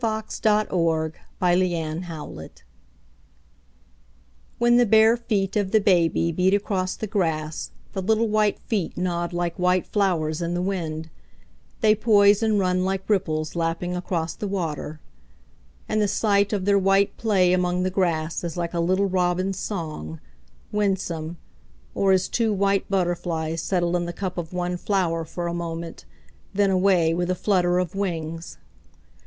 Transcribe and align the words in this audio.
1916. 0.01 0.71
14. 0.71 1.21
A 1.39 1.39
Baby 1.39 1.75
Running 1.75 2.01
Barefoot 2.09 2.63
WHEN 4.57 4.77
the 4.77 4.85
bare 4.87 5.15
feet 5.15 5.55
of 5.55 5.69
the 5.69 5.79
baby 5.79 6.31
beat 6.31 6.55
across 6.55 6.95
the 6.95 7.07
grassThe 7.07 8.03
little 8.03 8.27
white 8.27 8.57
feet 8.61 8.97
nod 8.97 9.31
like 9.31 9.59
white 9.59 9.85
flowers 9.85 10.41
in 10.41 10.55
the 10.55 10.61
wind, 10.63 11.11
They 11.81 11.93
poise 11.93 12.41
and 12.41 12.57
run 12.57 12.83
like 12.83 13.07
ripples 13.07 13.55
lapping 13.55 13.95
across 13.95 14.33
the 14.33 14.47
water; 14.47 14.99
And 15.87 16.01
the 16.01 16.07
sight 16.07 16.51
of 16.51 16.65
their 16.65 16.79
white 16.79 17.15
play 17.15 17.53
among 17.53 17.83
the 17.83 17.91
grassIs 17.91 18.57
like 18.57 18.73
a 18.73 18.79
little 18.79 19.05
robin's 19.05 19.59
song, 19.59 20.19
winsome, 20.71 21.37
Or 21.93 22.11
as 22.11 22.27
two 22.27 22.51
white 22.51 22.89
butterflies 22.89 23.61
settle 23.61 23.95
in 23.95 24.05
the 24.05 24.13
cup 24.13 24.39
of 24.39 24.51
one 24.51 24.77
flowerFor 24.79 25.47
a 25.47 25.53
moment, 25.53 26.05
then 26.55 26.71
away 26.71 27.13
with 27.13 27.29
a 27.29 27.35
flutter 27.35 27.77
of 27.77 27.93
wings. 27.93 28.57